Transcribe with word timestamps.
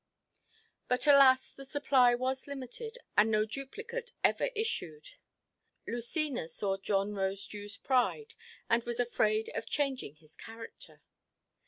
But 0.87 1.05
alas! 1.05 1.51
the 1.53 1.63
supply 1.63 2.15
was 2.15 2.47
limited, 2.47 2.97
and 3.15 3.29
no 3.29 3.45
duplicate 3.45 4.13
ever 4.23 4.49
issued. 4.55 5.11
Lucina 5.85 6.47
saw 6.47 6.77
John 6.77 7.11
Rosedewʼs 7.11 7.83
pride, 7.83 8.33
and 8.67 8.81
was 8.83 8.99
afraid 8.99 9.49
of 9.49 9.69
changing 9.69 10.15
his 10.15 10.35
character. 10.35 11.03